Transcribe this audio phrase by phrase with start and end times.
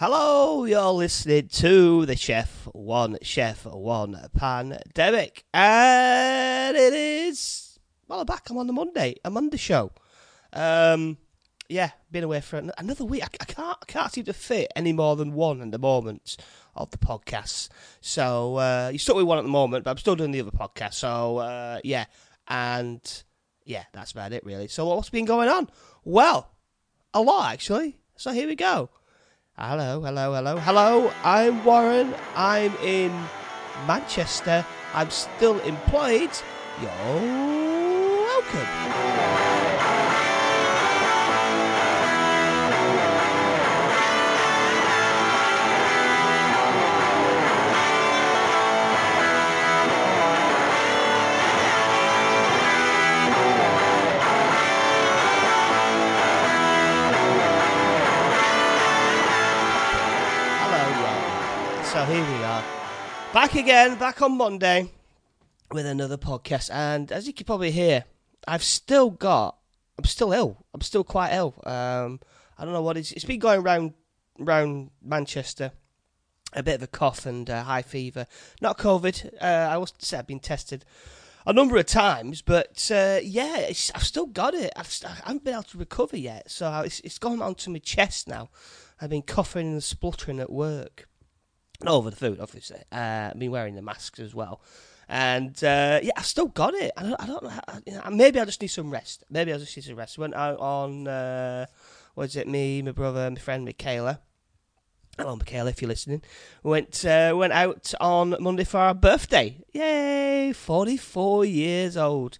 [0.00, 8.26] Hello, you're listening to the Chef One Chef One Pandemic, and it is well, I'm
[8.26, 8.48] back.
[8.48, 9.90] I'm on the Monday, a Monday show.
[10.52, 11.18] Um,
[11.68, 13.24] yeah, been away for an- another week.
[13.24, 16.36] I, I can't, I can't seem to fit any more than one at the moment
[16.76, 17.68] of the podcasts.
[18.00, 20.52] So uh, you stuck with one at the moment, but I'm still doing the other
[20.52, 20.94] podcast.
[20.94, 22.04] So uh, yeah,
[22.46, 23.02] and
[23.64, 24.68] yeah, that's about it really.
[24.68, 25.68] So what's been going on?
[26.04, 26.52] Well,
[27.12, 27.98] a lot actually.
[28.14, 28.90] So here we go.
[29.60, 31.12] Hello, hello, hello, hello.
[31.24, 32.14] I'm Warren.
[32.36, 33.10] I'm in
[33.88, 34.64] Manchester.
[34.94, 36.30] I'm still employed.
[36.80, 36.92] You're
[38.22, 39.47] welcome.
[63.34, 64.90] Back again, back on Monday
[65.70, 66.70] with another podcast.
[66.72, 68.04] And as you can probably hear,
[68.48, 69.58] I've still got,
[69.98, 70.64] I'm still ill.
[70.72, 71.54] I'm still quite ill.
[71.64, 72.20] Um,
[72.56, 73.92] I don't know what it's, it's been going round,
[74.38, 75.72] round Manchester.
[76.54, 78.26] A bit of a cough and uh, high fever.
[78.62, 79.34] Not COVID.
[79.40, 80.86] Uh, I was said I've been tested
[81.46, 84.72] a number of times, but uh, yeah, I've still got it.
[84.74, 87.78] I've, I have not been able to recover yet, so it's, it's gone onto my
[87.78, 88.48] chest now.
[89.02, 91.08] I've been coughing and spluttering at work.
[91.86, 92.80] Over the food, obviously.
[92.90, 94.60] Uh, I've been wearing the masks as well.
[95.08, 96.90] And uh, yeah, I've still got it.
[96.96, 97.50] I don't, I don't know.
[97.86, 99.22] You know, maybe I just need some rest.
[99.30, 100.18] Maybe I just need some rest.
[100.18, 101.66] Went out on, uh,
[102.14, 104.20] what is it, me, my brother, my friend Michaela.
[105.16, 106.22] Hello, Michaela, if you're listening.
[106.62, 109.58] Went uh, went out on Monday for our birthday.
[109.72, 110.52] Yay!
[110.52, 112.38] 44 years old.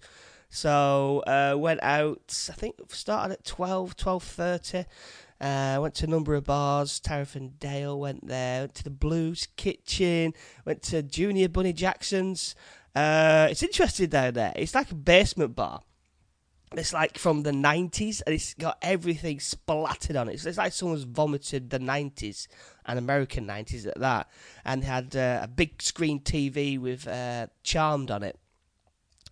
[0.49, 2.47] So uh, went out.
[2.49, 4.85] I think started at 12, 12.30.
[5.41, 6.99] Uh, went to a number of bars.
[6.99, 8.61] Tariff and Dale went there.
[8.61, 10.33] Went to the Blues Kitchen.
[10.65, 12.55] Went to Junior Bunny Jackson's.
[12.95, 14.53] Uh, it's interesting down there.
[14.55, 15.81] It's like a basement bar.
[16.75, 20.33] It's like from the 90s and it's got everything splattered on it.
[20.33, 22.47] It's, it's like someone's vomited the 90s
[22.85, 24.29] and American 90s at that.
[24.65, 28.37] And had uh, a big screen TV with uh, Charmed on it.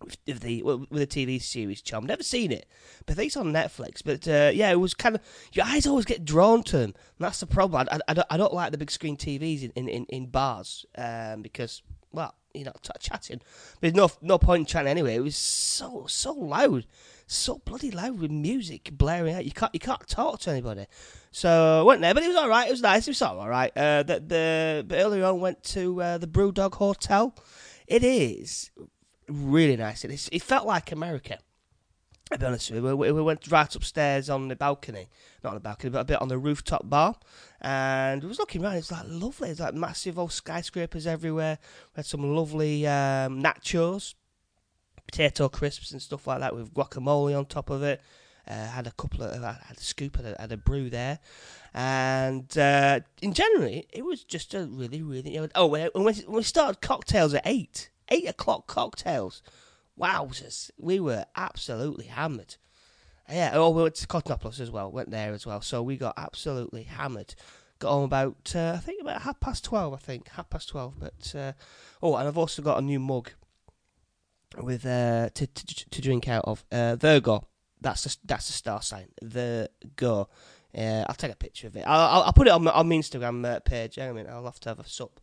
[0.00, 2.66] With the with the TV series Charmed, never seen it,
[3.04, 4.00] but I think it's on Netflix.
[4.04, 5.20] But uh, yeah, it was kind of
[5.52, 6.94] your eyes always get drawn to them.
[7.18, 7.88] That's the problem.
[7.90, 10.26] I, I, I, don't, I don't like the big screen TVs in in, in, in
[10.26, 11.82] bars um, because
[12.12, 13.40] well, you're not t- chatting.
[13.80, 15.16] There's no no point in chatting anyway.
[15.16, 16.86] It was so so loud,
[17.26, 19.44] so bloody loud with music blaring out.
[19.44, 20.86] You can't you can't talk to anybody.
[21.30, 22.68] So I went there, but it was all right.
[22.68, 23.06] It was nice.
[23.06, 23.72] It was all right.
[23.76, 27.34] Uh, the the but earlier on went to uh, the Brewdog Hotel.
[27.86, 28.70] It is
[29.28, 30.04] really nice.
[30.04, 31.38] It, it felt like America.
[32.30, 32.96] I'll be honest with you.
[32.96, 35.08] We, we went right upstairs on the balcony,
[35.42, 37.16] not on the balcony, but a bit on the rooftop bar,
[37.60, 38.76] and we was looking around.
[38.76, 39.48] It's like lovely.
[39.48, 41.58] It's like massive old skyscrapers everywhere.
[41.94, 44.14] We had some lovely um, nachos,
[45.06, 48.02] potato crisps and stuff like that with guacamole on top of it.
[48.46, 51.18] Uh, had a couple of, I had a scoop, had a, had a brew there,
[51.74, 55.38] and uh, in general, it was just a really, really.
[55.54, 59.42] Oh, when we, we started cocktails at eight, eight o'clock cocktails.
[59.98, 62.56] Wowzers, we were absolutely hammered.
[63.28, 66.14] Yeah, oh, we went to Cosmopolis as well, went there as well, so we got
[66.16, 67.34] absolutely hammered.
[67.78, 70.94] Got home about, uh, I think about half past 12, I think, half past 12.
[70.98, 71.52] But, uh,
[72.02, 73.30] oh, and I've also got a new mug
[74.56, 76.64] with uh, to, to to drink out of.
[76.72, 77.46] Uh, Virgo,
[77.80, 79.08] that's a, that's a star sign.
[79.22, 80.28] Virgo.
[80.76, 81.84] Uh, I'll take a picture of it.
[81.86, 83.98] I'll, I'll, I'll put it on my, on my Instagram uh, page.
[83.98, 85.20] I mean, I'll have to have a sup.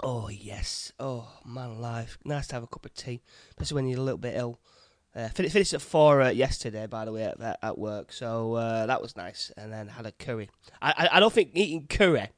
[0.00, 0.92] Oh yes.
[0.98, 2.18] Oh man, alive.
[2.24, 4.60] Nice to have a cup of tea, especially when you're a little bit ill.
[5.14, 8.12] Uh, fin- finished at four uh, yesterday, by the way, at, at, work.
[8.12, 9.52] So uh, that was nice.
[9.56, 10.50] And then had a curry.
[10.82, 12.30] I I, I don't think eating curry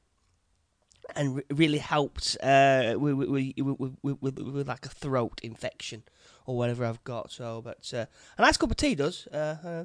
[1.14, 3.54] and re- really helped uh, with, with,
[4.02, 6.02] with, with, like a throat infection
[6.44, 7.30] or whatever I've got.
[7.30, 8.06] So, but uh,
[8.36, 9.26] a nice cup of tea does.
[9.28, 9.84] Uh,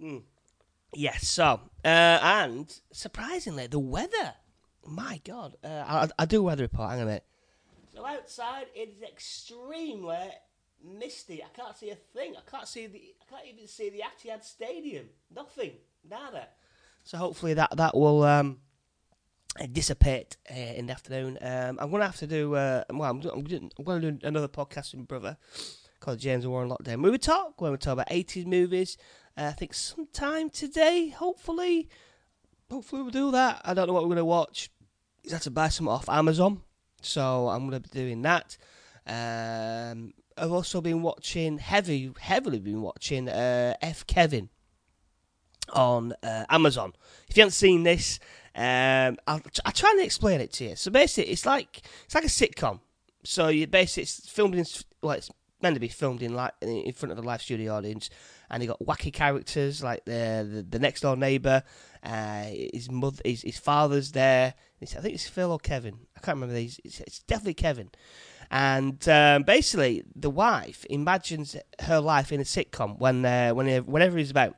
[0.00, 0.22] mm.
[0.94, 1.28] Yes.
[1.28, 4.34] So, uh, and surprisingly, the weather.
[4.88, 6.90] My God, uh, I, I do weather report.
[6.90, 7.24] Hang on a minute.
[7.94, 10.30] So outside it is extremely
[10.82, 11.42] misty.
[11.42, 12.34] I can't see a thing.
[12.36, 13.14] I can't see the.
[13.20, 15.06] I can't even see the Etihad Stadium.
[15.34, 15.72] Nothing.
[16.08, 16.48] Nada.
[17.04, 18.58] So hopefully that that will um,
[19.72, 21.38] dissipate uh, in the afternoon.
[21.40, 22.54] Um, I'm going to have to do.
[22.54, 23.46] Uh, well, I'm, I'm,
[23.78, 25.36] I'm going to do another podcast with my brother
[26.00, 27.02] called James and Warren Lockdown.
[27.02, 28.96] We would talk when we talk about 80s movies.
[29.36, 31.88] Uh, I think sometime today, hopefully.
[32.70, 33.62] Hopefully we'll do that.
[33.64, 34.70] I don't know what we're going to watch.
[35.22, 36.62] He's had to buy some off Amazon,
[37.02, 38.56] so I'm going to be doing that.
[39.06, 44.48] Um, I've also been watching heavy, heavily been watching uh, F Kevin
[45.72, 46.92] on uh, Amazon.
[47.28, 48.18] If you haven't seen this,
[48.54, 50.76] um, I'll, I'll try and explain it to you.
[50.76, 52.80] So basically, it's like it's like a sitcom.
[53.24, 54.64] So you basically it's filmed in
[55.02, 55.30] well, it's
[55.62, 58.10] meant to be filmed in like in front of a live studio audience,
[58.50, 61.62] and you got wacky characters like the the, the next door neighbour,
[62.02, 64.54] uh, his mother, his, his father's there.
[64.82, 65.98] I think it's Phil or Kevin.
[66.16, 66.80] I can't remember these.
[66.84, 67.90] It's, it's definitely Kevin.
[68.50, 74.18] And um, basically, the wife imagines her life in a sitcom when uh, whenever, whenever
[74.18, 74.56] he's about.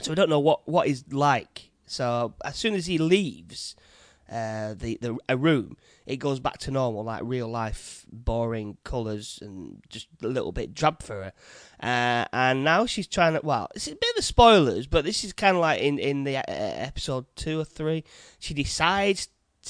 [0.00, 1.70] So we don't know what what he's like.
[1.86, 3.76] So as soon as he leaves
[4.30, 5.76] uh, the the a room,
[6.06, 10.72] it goes back to normal, like real life, boring colours and just a little bit
[10.72, 11.32] drab for her.
[11.82, 13.40] Uh, and now she's trying to.
[13.42, 16.38] Well, it's a bit of spoilers, but this is kind of like in in the
[16.38, 18.04] uh, episode two or three.
[18.38, 19.28] She decides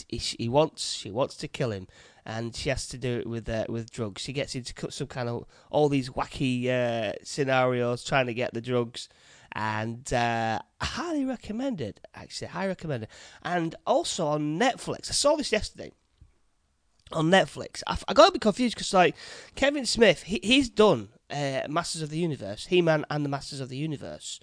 [0.08, 1.88] he wants she wants to kill him,
[2.26, 4.20] and she has to do it with uh, with drugs.
[4.20, 8.60] She gets into some kind of all these wacky uh, scenarios trying to get the
[8.60, 9.08] drugs
[9.52, 11.98] and uh, highly recommend it.
[12.14, 13.10] Actually, I recommend it.
[13.42, 15.92] And also on Netflix, I saw this yesterday
[17.12, 17.82] on Netflix.
[17.86, 19.14] I, I got a bit confused because like
[19.54, 23.60] Kevin Smith, he, he's done uh, Masters of the Universe, He Man and the Masters
[23.60, 24.40] of the Universe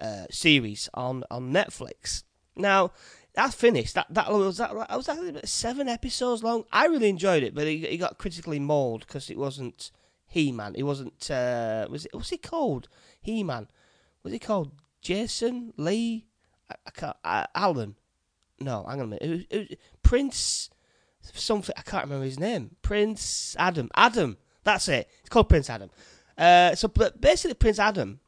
[0.00, 2.24] uh, series on on Netflix.
[2.56, 2.92] Now
[3.34, 3.94] that finished.
[3.94, 6.64] That that was that was that seven episodes long.
[6.70, 9.90] I really enjoyed it, but it, it got critically mauled because it wasn't
[10.26, 10.74] He Man.
[10.76, 11.30] It wasn't.
[11.30, 12.14] Uh, was it?
[12.14, 12.88] What's he called?
[13.20, 13.68] He Man
[14.22, 14.72] what's he called?
[15.00, 16.26] Jason Lee?
[16.70, 17.16] I, I can't.
[17.22, 17.96] Uh, Alan?
[18.60, 19.22] No, hang on a minute.
[19.22, 20.70] It was, it was Prince
[21.22, 21.74] something.
[21.76, 22.76] I can't remember his name.
[22.82, 23.90] Prince Adam.
[23.94, 24.36] Adam.
[24.64, 25.08] That's it.
[25.20, 25.90] It's called Prince Adam.
[26.36, 28.20] Uh, so, but basically, Prince Adam.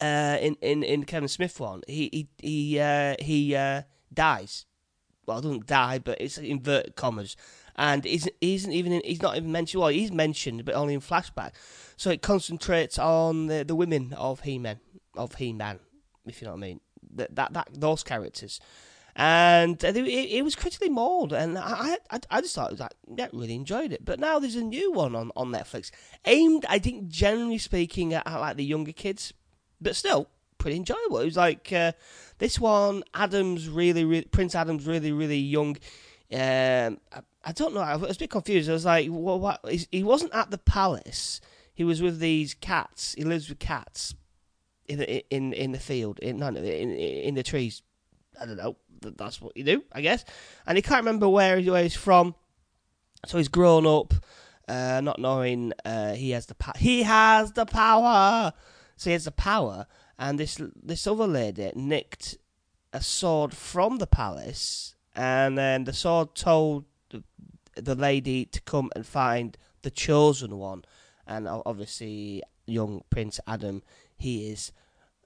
[0.00, 3.82] Uh, in in in Kevin Smith one, he he he uh, he uh,
[4.12, 4.66] dies.
[5.26, 7.36] Well, doesn't die, but it's inverted commas,
[7.76, 9.80] and isn't isn't even in, he's not even mentioned.
[9.80, 11.52] Well, he's mentioned, but only in flashback.
[11.96, 14.80] So it concentrates on the, the women of He Man,
[15.16, 15.78] of He Man,
[16.26, 16.80] if you know what I mean.
[17.14, 18.58] That that, that those characters,
[19.14, 22.94] and it, it, was critically mauled, and I, I I just thought it was like
[23.16, 24.04] yeah, really enjoyed it.
[24.04, 25.90] But now there's a new one on, on Netflix,
[26.24, 29.32] aimed I think generally speaking at, at like the younger kids,
[29.80, 30.28] but still
[30.58, 31.18] pretty enjoyable.
[31.18, 31.92] It was like uh,
[32.38, 35.76] this one, Adam's really, really Prince Adam's really really young.
[36.32, 37.80] Um, I, I, don't know.
[37.80, 38.70] I was a bit confused.
[38.70, 39.60] I was like, well, what?
[39.90, 41.42] He wasn't at the palace
[41.74, 43.14] he was with these cats.
[43.14, 44.14] He lives with cats
[44.86, 47.82] in the, in in the field, in in in the trees.
[48.40, 48.76] I don't know.
[49.10, 50.24] That's what you do, I guess.
[50.66, 52.34] And he can't remember where, where he's from,
[53.26, 54.14] so he's grown up,
[54.68, 56.56] uh, not knowing uh, he has the.
[56.76, 58.52] He has the power.
[58.96, 59.86] So he has the power,
[60.18, 62.36] and this this other lady nicked
[62.92, 66.84] a sword from the palace, and then the sword told
[67.74, 70.84] the lady to come and find the chosen one
[71.26, 73.82] and obviously young Prince Adam,
[74.16, 74.72] he is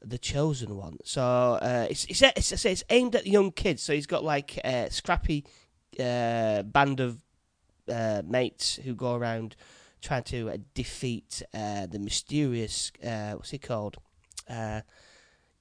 [0.08, 0.98] the chosen one.
[1.04, 3.82] So uh, it's, it's it's it's aimed at young kids.
[3.82, 5.44] So he's got like a scrappy
[5.98, 7.18] uh, band of
[7.92, 9.56] uh, mates who go around
[10.00, 13.96] trying to uh, defeat uh, the mysterious uh, what's he called?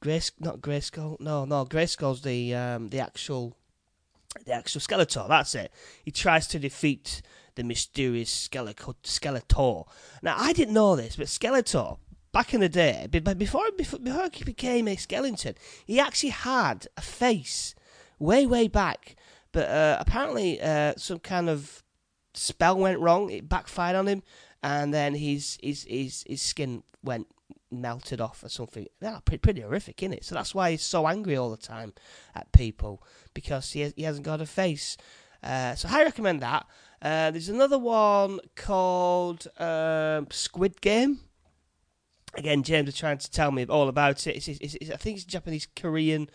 [0.02, 1.20] Grace, not Grayskull.
[1.20, 3.58] No, no, Grayskull's the um, the actual
[4.46, 5.28] the actual Skeletor.
[5.28, 5.72] That's it.
[6.04, 7.22] He tries to defeat
[7.56, 9.88] the mysterious Skeletor.
[10.22, 11.98] Now, I didn't know this, but Skeletor,
[12.36, 15.56] back in the day, before, before, he became a skeleton,
[15.86, 17.74] he actually had a face
[18.20, 19.16] way, way back.
[19.54, 21.82] But uh, apparently, uh, some kind of
[22.34, 23.30] spell went wrong.
[23.30, 24.22] It backfired on him,
[24.62, 27.28] and then his his his, his skin went
[27.72, 28.86] melted off or something.
[29.02, 30.26] Yeah, pretty, pretty horrific, isn't it?
[30.26, 31.94] So that's why he's so angry all the time
[32.36, 33.02] at people
[33.34, 34.98] because he has, he hasn't got a face.
[35.42, 36.66] Uh, so I recommend that.
[37.02, 41.20] Uh, there's another one called um, Squid Game.
[42.38, 44.36] Again, James is trying to tell me all about it.
[44.36, 46.30] It's, it's, it's, I think it's a Japanese Korean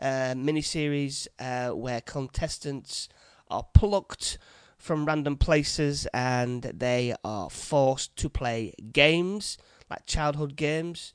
[0.00, 3.08] uh, miniseries uh, where contestants
[3.48, 4.38] are plucked
[4.78, 9.56] from random places and they are forced to play games,
[9.90, 11.12] like childhood games.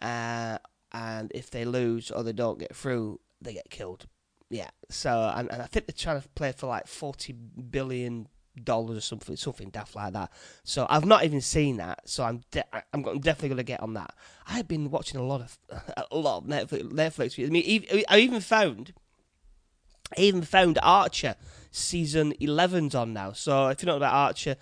[0.00, 0.58] Uh,
[0.92, 4.06] and if they lose or they don't get through, they get killed.
[4.50, 4.70] Yeah.
[4.90, 8.28] So, and, and I think they're trying to play for like 40 billion
[8.64, 10.30] dollars or something, something daft like that.
[10.64, 12.08] So I've not even seen that.
[12.08, 14.14] So I'm de- I'm, definitely gonna get on that.
[14.46, 15.58] I've been watching a lot of
[16.10, 16.92] a lot of Netflix.
[16.92, 17.46] Netflix.
[17.46, 18.92] I mean, I even found,
[20.16, 21.36] I even found Archer
[21.70, 23.32] season 11's on now.
[23.32, 24.56] So if you know about Archer,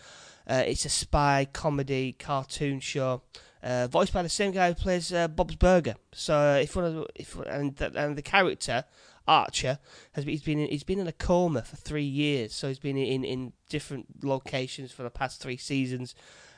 [0.47, 3.23] uh, it's a spy comedy cartoon show.
[3.63, 5.95] Uh, voiced by the same guy who plays uh, Bob's Burger.
[6.13, 8.85] So if one of the, if and and the character
[9.31, 9.79] Archer
[10.13, 12.81] has been, he's been in, he's been in a coma for three years, so he's
[12.81, 16.15] been in, in different locations for the past three seasons,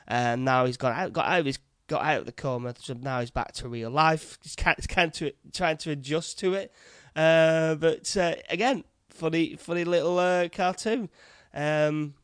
[0.07, 2.93] and now he's got out got out of his got out of the coma, so
[2.93, 4.39] now he's back to real life.
[4.41, 6.73] He's he's kind of trying to adjust to it.
[7.15, 11.09] Uh, but uh, again, funny, funny little uh, cartoon.
[11.53, 12.15] Um,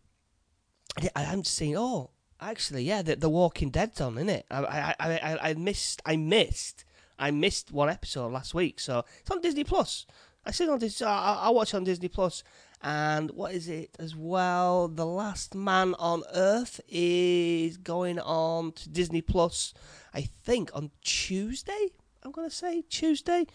[0.99, 1.75] I, I haven't seen.
[1.77, 2.09] Oh,
[2.41, 4.45] actually, yeah, the, the Walking Dead's on, isn't it?
[4.49, 6.85] I, I, I, I missed, I missed,
[7.17, 10.05] I missed one episode last week, so it's on Disney Plus.
[10.45, 12.43] I said on Disney, I, I watch on Disney Plus,
[12.81, 14.87] and what is it as well?
[14.87, 19.73] The Last Man on Earth is going on to Disney Plus.
[20.13, 21.89] I think on Tuesday.
[22.23, 23.45] I'm gonna say Tuesday.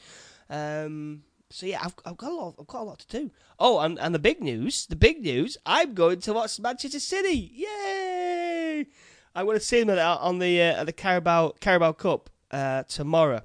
[0.51, 2.55] Um, so yeah, I've, I've got a lot.
[2.59, 3.31] I've got a lot to do.
[3.59, 7.51] Oh, and, and the big news, the big news, I'm going to watch Manchester City.
[7.55, 8.87] Yay!
[9.35, 13.43] I'm going to see them on the uh, the Carabao Carabao Cup uh, tomorrow.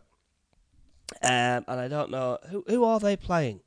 [1.21, 3.61] Um, and I don't know who who are they playing.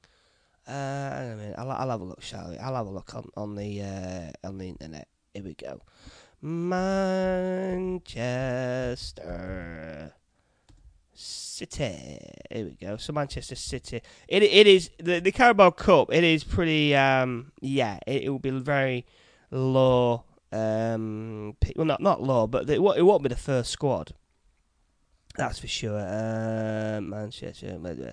[0.69, 1.55] Uh, a minute.
[1.59, 2.59] I'll, I'll have a look, shall we?
[2.59, 5.09] I'll have a look on on the uh, on the internet.
[5.35, 5.81] Here we go.
[6.41, 8.03] Manchester
[11.13, 12.19] City.
[12.51, 12.97] Here we go.
[12.97, 14.03] So Manchester City.
[14.29, 16.13] It it is the the Carabao Cup.
[16.13, 16.95] It is pretty.
[16.95, 19.05] Um, yeah, it, it will be very
[19.51, 20.25] low.
[20.53, 24.15] Um, well, not not low, but it it won't be the first squad.
[25.37, 25.99] That's for sure.
[25.99, 28.12] Uh, Manchester.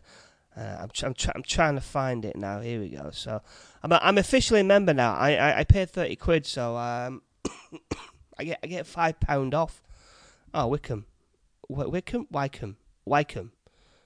[0.56, 2.60] Uh, I'm I'm, tr- I'm trying to find it now.
[2.60, 3.12] Here we go.
[3.12, 3.42] So
[3.84, 5.14] I'm a, I'm officially a member now.
[5.16, 7.22] I, I, I paid thirty quid, so um,
[8.38, 9.82] I get I get five pound off.
[10.54, 11.06] Oh, Wickham,
[11.68, 12.78] Wickham, Wycombe.
[13.06, 13.52] Wycombe.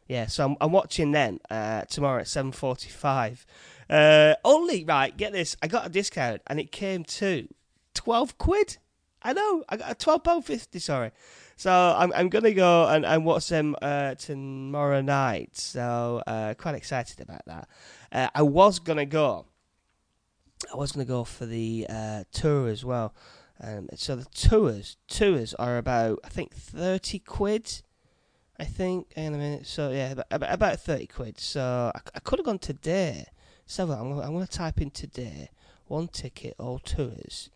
[0.08, 3.46] Yeah, so I'm, I'm watching then uh, tomorrow at 7.45.
[3.90, 7.48] Uh, only, right, get this, I got a discount and it came to
[7.94, 8.78] 12 quid.
[9.22, 11.12] I know, I got a £12.50, sorry.
[11.56, 15.56] So I'm I'm going to go and, and watch them uh, tomorrow night.
[15.56, 17.70] So uh, quite excited about that.
[18.12, 19.46] Uh, I was going to go.
[20.72, 23.14] I was going to go for the uh, tour as well.
[23.62, 27.82] Um, so the tours tours are about I think thirty quid
[28.60, 29.08] I think.
[29.16, 29.68] in a minute.
[29.68, 31.40] So yeah, about, about thirty quid.
[31.40, 33.26] So I, I could have gone today.
[33.66, 35.50] So I'm gonna, I'm gonna type in today.
[35.88, 37.50] One ticket, all tours.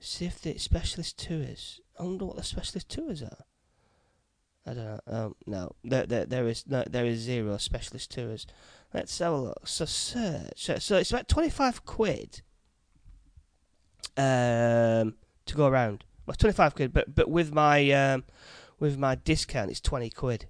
[0.00, 1.80] See if the specialist tours.
[1.98, 3.44] I wonder what the specialist tours are.
[4.66, 5.00] I don't know.
[5.06, 8.46] Um, no, there, there, there is no, there is zero specialist tours.
[8.92, 9.66] Let's have a look.
[9.66, 10.70] So search.
[10.80, 12.42] So, it's about twenty five quid.
[14.16, 15.14] Um,
[15.46, 16.04] to go around.
[16.26, 18.24] Well, twenty five quid, but but with my um,
[18.78, 20.46] with my discount, it's 20 quid.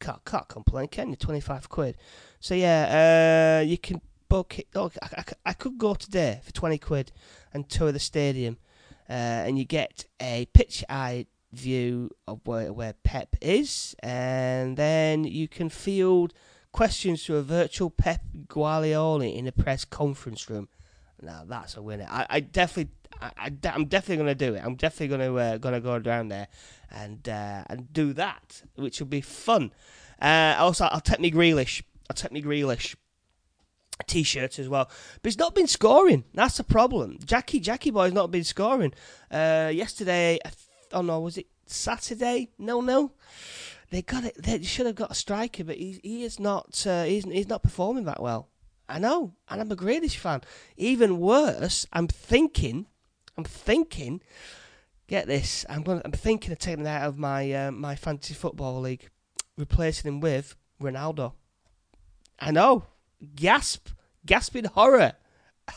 [0.00, 1.16] Can't, can't complain, can you?
[1.16, 1.96] 25 quid.
[2.40, 4.68] So, yeah, uh, you can book it.
[4.74, 7.12] I, I, I, could go today for 20 quid
[7.52, 8.58] and tour the stadium,
[9.08, 15.24] uh, and you get a pitch eye view of where, where Pep is, and then
[15.24, 16.32] you can field
[16.72, 20.68] questions to a virtual Pep Guardiola in a press conference room.
[21.20, 22.06] Now that's a winner.
[22.10, 24.62] I, I definitely I, am definitely going to do it.
[24.64, 26.48] I'm definitely going to uh, going to go down there
[26.90, 29.72] and uh, and do that, which will be fun.
[30.20, 31.82] Uh, also, I'll take me Grealish.
[32.10, 32.96] I'll take me Grealish
[34.06, 34.90] t-shirt as well.
[35.22, 36.24] But he's not been scoring.
[36.34, 37.18] That's the problem.
[37.24, 38.92] Jackie Jackie boy's not been scoring.
[39.30, 40.38] Uh, yesterday,
[40.92, 42.50] oh no, was it Saturday?
[42.58, 43.12] No, no.
[43.90, 44.42] They got it.
[44.42, 46.86] They should have got a striker, but he he is not.
[46.86, 48.48] Uh, he's he's not performing that well.
[48.88, 50.42] I know, and I'm a Grealish fan.
[50.76, 52.86] Even worse, I'm thinking
[53.36, 54.22] I'm thinking,
[55.06, 56.02] get this, I'm going.
[56.04, 59.08] I'm thinking of taking him out of my uh, my fantasy football league,
[59.56, 61.32] replacing him with Ronaldo.
[62.38, 62.84] I know,
[63.34, 63.88] gasp,
[64.26, 65.12] gasping horror.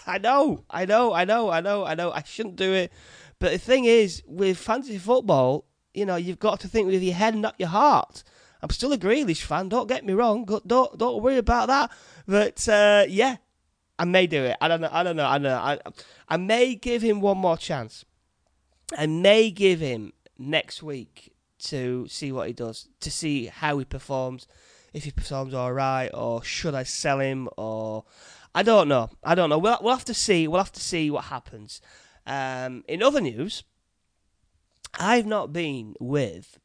[0.07, 2.11] I know, I know, I know, I know, I know.
[2.11, 2.91] I shouldn't do it,
[3.39, 7.13] but the thing is, with fantasy football, you know, you've got to think with your
[7.13, 8.23] head, not your heart.
[8.61, 9.69] I'm still a Grealish fan.
[9.69, 10.45] Don't get me wrong.
[10.65, 11.91] Don't don't worry about that.
[12.27, 13.37] But uh, yeah,
[13.99, 14.57] I may do it.
[14.59, 14.89] I don't know.
[14.91, 15.25] I don't know.
[15.25, 15.57] I don't know.
[15.57, 15.79] I,
[16.27, 18.05] I may give him one more chance.
[18.97, 23.85] I may give him next week to see what he does, to see how he
[23.85, 24.47] performs,
[24.95, 28.05] if he performs all right, or should I sell him, or
[28.55, 29.09] I don't know.
[29.21, 29.57] I don't know.
[29.57, 30.47] We'll, we'll have to see.
[30.47, 31.81] We'll have to see what happens.
[32.25, 33.65] Um, in other news,
[34.97, 36.57] I've not been with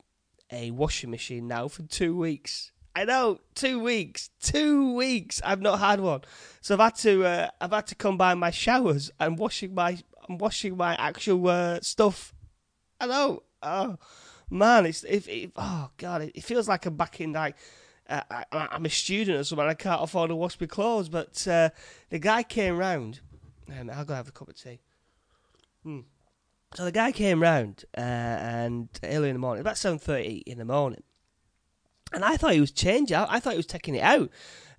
[0.53, 2.71] a washing machine now for two weeks.
[2.95, 5.43] I know, two weeks, two weeks.
[5.45, 6.21] I've not had one,
[6.61, 7.25] so I've had to.
[7.25, 11.81] Uh, I've had to combine my showers and washing my, and washing my actual uh,
[11.83, 12.33] stuff.
[13.01, 13.43] I know.
[13.61, 13.97] Oh
[14.49, 17.57] man, it's if it, oh god, it, it, feels like I'm back in like.
[18.11, 19.67] I, am a student or something.
[19.67, 21.71] I can't afford to wash my clothes, but uh,
[22.11, 23.21] the guy came round,
[23.93, 24.81] I'll go have a cup of tea.
[25.83, 26.01] Hmm.
[26.75, 30.59] So the guy came round, uh, and early in the morning, about seven thirty in
[30.59, 31.03] the morning,
[32.13, 33.17] and I thought he was changing.
[33.17, 34.31] I, I thought he was taking it out.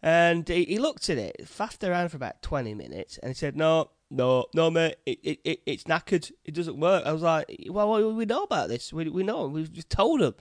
[0.03, 3.55] And he, he looked at it, faffed around for about 20 minutes, and he said,
[3.55, 6.31] No, no, no, mate, it, it, it, it's knackered.
[6.43, 7.05] It doesn't work.
[7.05, 8.91] I was like, well, well we know about this.
[8.91, 9.47] We, we know.
[9.47, 10.33] We've just told him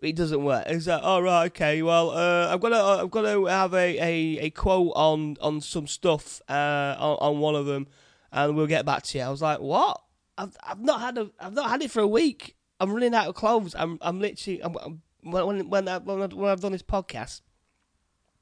[0.00, 0.66] it doesn't work.
[0.68, 1.82] He's like, oh right, okay.
[1.82, 5.86] Well, uh, I'm gonna uh, I'm gonna have a, a, a quote on on some
[5.86, 7.88] stuff uh, on, on one of them,
[8.30, 9.24] and we'll get back to you.
[9.24, 10.00] I was like, what?
[10.36, 12.56] I've I've not had a I've not had it for a week.
[12.80, 13.74] I'm running out of clothes.
[13.76, 17.40] I'm I'm literally I'm, I'm, when when I, when, I, when I've done this podcast,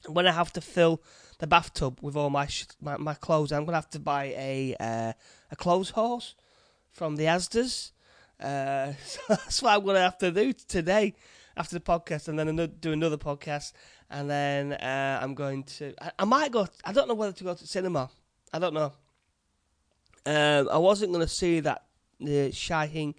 [0.07, 1.03] when I have to fill
[1.39, 4.77] the bathtub with all my sh- my, my clothes, I'm gonna have to buy a
[4.79, 5.13] uh,
[5.51, 6.35] a clothes horse
[6.91, 7.93] from the Asdas.
[8.39, 11.15] Uh, so that's what I'm gonna have to do today
[11.57, 13.73] after the podcast, and then another, do another podcast,
[14.11, 15.95] and then uh, I'm going to.
[16.01, 16.69] I, I, might go.
[16.85, 18.11] I don't know whether to go to cinema.
[18.53, 18.93] I don't know.
[20.27, 21.85] Um, I wasn't going to see that
[22.21, 23.15] the Shining.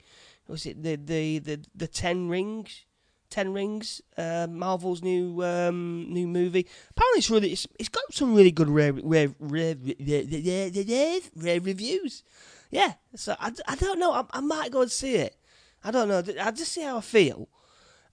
[0.47, 2.85] Was it the the the the Ten Rings?
[3.29, 6.65] Ten Rings, uh, Marvel's new um, new movie.
[6.91, 11.59] Apparently, it's really it's, it's got some really good rare rare rare, rare, rare, rare
[11.59, 12.23] reviews.
[12.69, 14.13] Yeah, so I, I don't know.
[14.13, 15.35] I, I might go and see it.
[15.83, 16.23] I don't know.
[16.41, 17.49] I just see how I feel.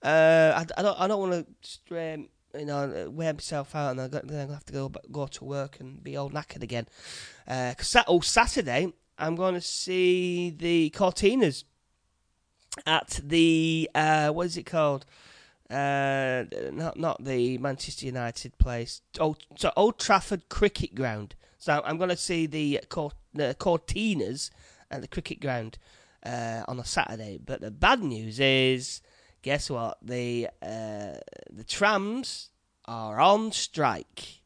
[0.04, 4.00] Uh, I, I don't I don't want to stray, you know wear myself out and
[4.00, 6.86] then I'm gonna have to go go to work and be all knackered again.
[7.46, 11.64] Because uh, oh Saturday I'm going to see the Courteeners
[12.86, 15.06] at the uh, what is it called?
[15.70, 19.02] Uh, not not the Manchester United place.
[19.18, 21.34] Old so Old Trafford Cricket Ground.
[21.58, 22.80] So I'm going to see the
[23.32, 24.50] the Courteeners
[24.90, 25.78] at the cricket ground
[26.24, 27.38] uh, on a Saturday.
[27.44, 29.00] But the bad news is
[29.44, 29.98] guess what?
[30.02, 31.18] The uh,
[31.52, 32.48] the trams
[32.86, 34.40] are on strike.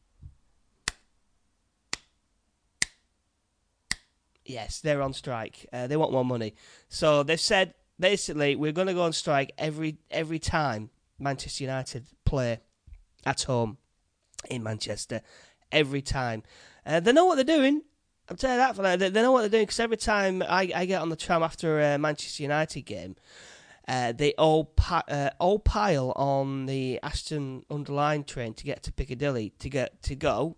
[4.45, 5.65] Yes, they're on strike.
[5.71, 6.53] Uh, they want more money,
[6.89, 12.05] so they've said basically we're going to go on strike every every time Manchester United
[12.25, 12.59] play
[13.25, 13.77] at home
[14.49, 15.21] in Manchester.
[15.71, 16.43] Every time,
[16.85, 17.83] uh, they know what they're doing.
[18.27, 18.99] I'm telling you that for that.
[18.99, 21.41] They, they know what they're doing because every time I, I get on the tram
[21.43, 23.15] after a Manchester United game,
[23.89, 29.51] uh, they all pi- uh, all pile on the Ashton-under-Lyne train to get to Piccadilly
[29.57, 30.57] to get to go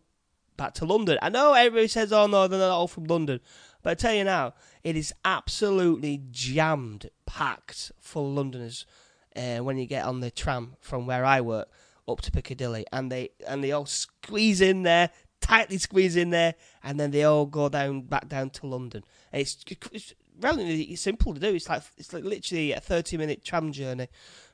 [0.57, 1.17] back to London.
[1.21, 3.39] I know everybody says, "Oh no, they're not all from London,"
[3.81, 4.53] but I tell you now,
[4.83, 8.85] it is absolutely jammed, packed full Londoners
[9.33, 11.69] uh, when you get on the tram from where I work
[12.09, 16.55] up to Piccadilly, and they and they all squeeze in there, tightly squeeze in there,
[16.83, 19.05] and then they all go down back down to London.
[19.31, 21.53] It's, it's relatively simple to do.
[21.55, 24.07] It's like it's like literally a thirty minute tram journey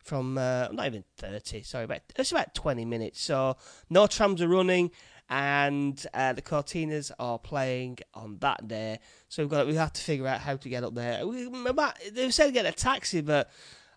[0.04, 1.62] from uh, not even thirty.
[1.64, 3.22] Sorry, about it's about twenty minutes.
[3.22, 3.58] So
[3.90, 4.92] no trams are running,
[5.30, 9.00] and uh, the Courteeners are playing on that day.
[9.30, 11.26] So we've got we have to figure out how to get up there.
[11.26, 13.50] We, we might, they said get a taxi, but.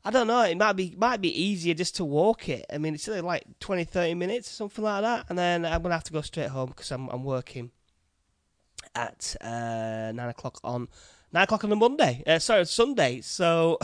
[0.02, 0.40] I don't know.
[0.40, 2.64] It might be might be easier just to walk it.
[2.72, 5.82] I mean, it's only like 20, 30 minutes, or something like that, and then I'm
[5.82, 7.70] gonna have to go straight home because I'm I'm working
[8.94, 10.88] at uh, nine o'clock on
[11.32, 12.22] nine o'clock on a Monday.
[12.26, 13.20] Uh, sorry, Sunday.
[13.20, 13.78] So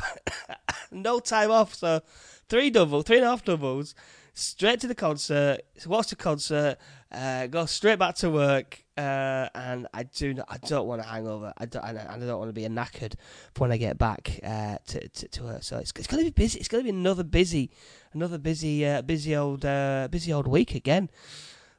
[0.91, 1.75] no time off.
[1.75, 2.01] So
[2.49, 3.95] three double, three and a half doubles,
[4.35, 5.61] straight to the concert.
[5.87, 6.79] Watch the concert.
[7.11, 8.83] Uh, go straight back to work.
[8.97, 11.53] Uh, and I do not, I don't want a hangover.
[11.59, 13.15] I don't, and I don't want to be a knackered
[13.59, 15.63] when I get back uh, to, to to work.
[15.63, 16.59] So it's it's gonna be busy.
[16.59, 17.71] It's gonna be another busy,
[18.13, 21.11] another busy, uh, busy old, uh, busy old week again.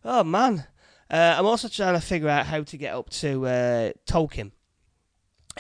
[0.06, 0.66] Oh man.
[1.10, 4.52] Uh, I'm also trying to figure out how to get up to uh, Tolkien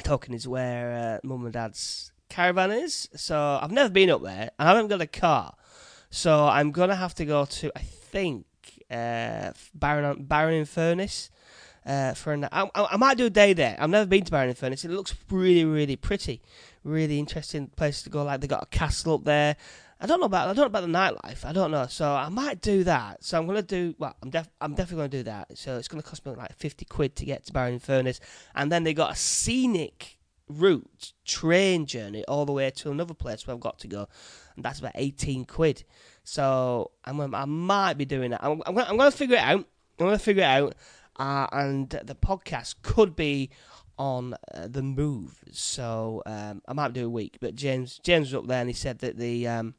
[0.04, 3.10] Tolkien is where uh, mum and dad's caravan is.
[3.16, 4.52] So I've never been up there.
[4.60, 5.56] I haven't got a car.
[6.10, 8.46] So I'm to have to go to, I think,
[8.90, 11.30] uh, Barrow, Barrow-in-Furness.
[11.86, 13.78] Uh, for an, I, I, might do a day there.
[13.80, 14.84] I've never been to Barrow-in-Furness.
[14.84, 16.42] It looks really, really pretty,
[16.84, 18.24] really interesting place to go.
[18.24, 19.56] Like they got a castle up there.
[20.00, 21.44] I don't know about I don't know about the nightlife.
[21.44, 21.88] I don't know.
[21.88, 23.24] So I might do that.
[23.24, 24.16] So I'm gonna do well.
[24.22, 25.58] I'm def, I'm definitely gonna do that.
[25.58, 28.20] So it's gonna cost me like fifty quid to get to Barrow-in-Furness,
[28.56, 30.18] and then they got a scenic
[30.50, 34.08] route train journey all the way to another place where I've got to go,
[34.56, 35.84] and that's about eighteen quid.
[36.24, 38.44] So I'm I might be doing that.
[38.44, 39.66] I'm, I'm, gonna, I'm gonna figure it out.
[40.00, 40.76] I'm gonna figure it out,
[41.18, 43.50] uh, and the podcast could be
[43.98, 45.44] on uh, the move.
[45.52, 47.38] So um, I might do a week.
[47.42, 49.74] But James James was up there and he said that the um,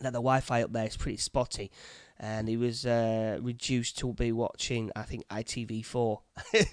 [0.00, 1.70] that the Wi-Fi up there is pretty spotty,
[2.18, 6.18] and he was uh, reduced to be watching, I think, ITV4,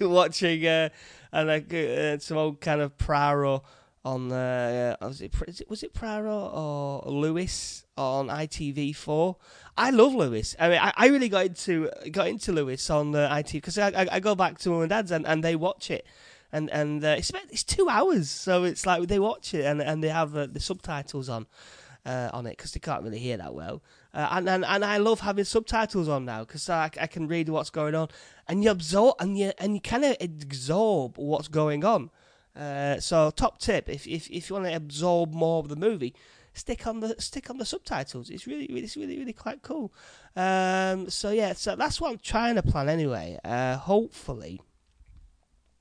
[0.00, 0.88] watching uh,
[1.32, 3.62] and like uh, some old kind of Poirot
[4.04, 5.34] on uh, was it
[5.68, 9.36] was it Poirot or Lewis on ITV4.
[9.76, 10.54] I love Lewis.
[10.58, 13.88] I mean, I, I really got into got into Lewis on the ITV because I,
[13.88, 16.06] I, I go back to mum and dad's and, and they watch it.
[16.52, 20.04] And and uh, it's it's two hours, so it's like they watch it and and
[20.04, 21.46] they have uh, the subtitles on,
[22.06, 23.82] uh, on it because they can't really hear that well.
[24.12, 27.48] Uh, and, and and I love having subtitles on now because I, I can read
[27.48, 28.08] what's going on,
[28.48, 32.10] and you absorb and you and you kind of absorb what's going on.
[32.56, 36.14] Uh, so top tip: if if if you want to absorb more of the movie,
[36.52, 38.30] stick on the stick on the subtitles.
[38.30, 39.92] It's really really it's really really quite cool.
[40.36, 43.38] Um, so yeah, so that's what I'm trying to plan anyway.
[43.44, 44.60] Uh, hopefully,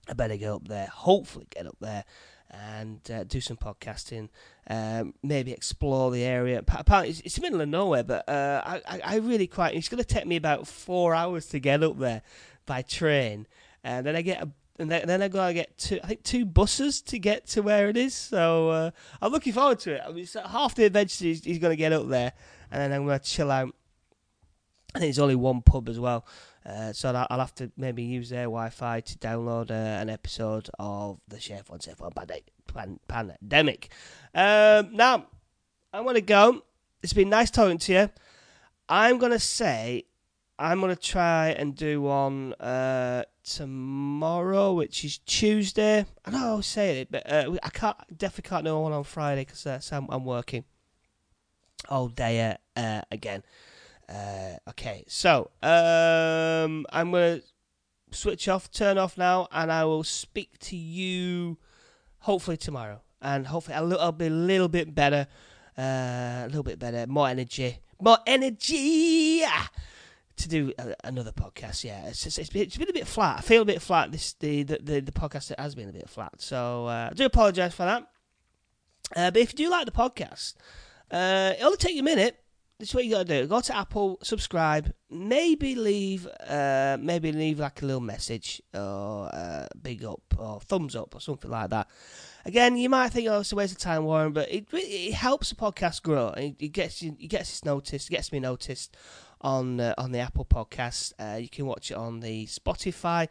[0.09, 0.87] I better get up there.
[0.87, 2.05] Hopefully, get up there
[2.53, 4.29] and uh, do some podcasting.
[4.69, 6.59] Um, maybe explore the area.
[6.59, 9.75] Apparently, it's, it's the middle of nowhere, but uh, I, I really quite.
[9.75, 12.21] It's going to take me about four hours to get up there
[12.65, 13.47] by train,
[13.83, 16.45] and then I get a and then, then I gotta get two, I think two
[16.45, 18.15] buses to get to where it is.
[18.15, 20.01] So uh, I'm looking forward to it.
[20.05, 22.33] I mean, half the adventure is he's gonna get up there,
[22.71, 23.75] and then I'm gonna chill out.
[24.95, 26.25] I think there's only one pub as well,
[26.65, 31.19] uh, so I'll have to maybe use their Wi-Fi to download uh, an episode of
[31.27, 32.13] the Chef One Chef One
[33.07, 33.91] Pandemic.
[34.33, 35.27] Um, now
[35.91, 36.63] I'm gonna go.
[37.01, 38.09] It's been nice talking to you.
[38.87, 40.05] I'm gonna say
[40.57, 46.05] I'm gonna try and do one uh, tomorrow, which is Tuesday.
[46.25, 49.03] I know I was saying it, but uh, I can't definitely can't do one on
[49.03, 50.63] Friday because uh, I'm, I'm, working
[51.89, 53.43] all day uh, again.
[54.13, 57.41] Uh, okay, so um, I'm gonna
[58.11, 61.57] switch off, turn off now, and I will speak to you
[62.19, 65.27] hopefully tomorrow, and hopefully I'll, be a little bit better,
[65.77, 69.41] uh, a little bit better, more energy, more energy
[70.35, 70.73] to do
[71.03, 71.83] another podcast.
[71.83, 73.39] Yeah, it's just, it's been, it's been a bit flat.
[73.39, 74.11] I feel a bit flat.
[74.11, 76.39] This the the the, the podcast has been a bit flat.
[76.39, 78.07] So uh, I do apologise for that.
[79.15, 80.53] Uh, but if you do like the podcast,
[81.09, 82.42] uh, it'll only take you a minute.
[82.83, 83.47] This is what you got to do.
[83.47, 89.67] Go to Apple, subscribe, maybe leave, uh, maybe leave like a little message or uh,
[89.81, 91.87] big up or thumbs up or something like that.
[92.43, 95.49] Again, you might think, oh, it's a waste of time, Warren, but it it helps
[95.49, 96.31] the podcast grow.
[96.31, 98.97] It, it gets you, it gets us noticed, it gets me noticed
[99.39, 101.13] on uh, on the Apple Podcast.
[101.17, 103.29] Uh, you can watch it on the Spotify.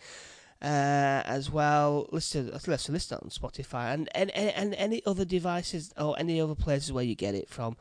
[0.63, 6.17] Uh, as well, listen, listen, listen on Spotify and, and, and any other devices or
[6.21, 7.77] any other places where you get it from.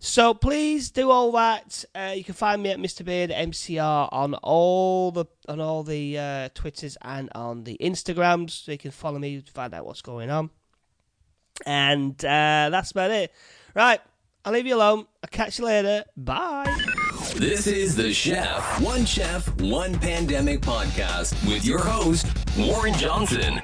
[0.00, 1.82] So please do all that.
[1.94, 6.18] Uh, you can find me at Mr Beard MCR on all the on all the
[6.18, 10.02] uh, Twitters and on the Instagrams, so you can follow me to find out what's
[10.02, 10.50] going on.
[11.64, 13.32] And uh, that's about it.
[13.74, 14.00] Right,
[14.46, 15.06] I'll leave you alone.
[15.24, 16.04] I'll catch you later.
[16.16, 16.72] Bye.
[17.34, 23.60] This is the Chef, One Chef, One Pandemic podcast with your host, Warren Johnson.